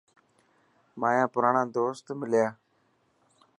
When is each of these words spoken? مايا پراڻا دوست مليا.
مايا 0.99 1.25
پراڻا 1.33 1.63
دوست 1.77 2.05
مليا. 2.19 2.47